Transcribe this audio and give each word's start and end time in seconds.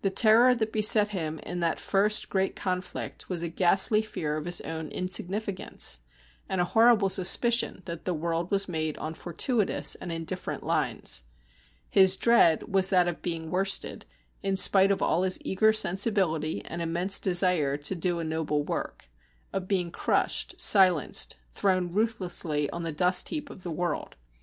The 0.00 0.08
terror 0.08 0.54
that 0.54 0.72
beset 0.72 1.08
him 1.08 1.38
in 1.40 1.60
that 1.60 1.78
first 1.78 2.30
great 2.30 2.56
conflict 2.56 3.28
was 3.28 3.42
a 3.42 3.50
ghastly 3.50 4.00
fear 4.00 4.38
of 4.38 4.46
his 4.46 4.62
own 4.62 4.88
insignificance, 4.88 6.00
and 6.48 6.62
a 6.62 6.72
horrible 6.72 7.10
suspicion 7.10 7.82
that 7.84 8.06
the 8.06 8.14
world 8.14 8.50
was 8.50 8.70
made 8.70 8.96
on 8.96 9.12
fortuitous 9.12 9.96
and 9.96 10.10
indifferent 10.10 10.62
lines. 10.62 11.24
His 11.90 12.16
dread 12.16 12.68
was 12.72 12.88
that 12.88 13.06
of 13.06 13.20
being 13.20 13.50
worsted, 13.50 14.06
in 14.42 14.56
spite 14.56 14.90
of 14.90 15.02
all 15.02 15.24
his 15.24 15.36
eager 15.44 15.74
sensibility 15.74 16.64
and 16.64 16.80
immense 16.80 17.20
desire 17.20 17.76
to 17.76 17.94
do 17.94 18.18
a 18.18 18.24
noble 18.24 18.62
work, 18.62 19.10
of 19.52 19.68
being 19.68 19.90
crushed, 19.90 20.58
silenced, 20.58 21.36
thrown 21.52 21.92
ruthlessly 21.92 22.70
on 22.70 22.82
the 22.82 22.92
dust 22.92 23.28
heap 23.28 23.50
of 23.50 23.62
the 23.62 23.70
world. 23.70 24.16